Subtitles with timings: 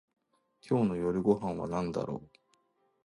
[0.67, 2.29] 今日の夜ご飯はなんだろう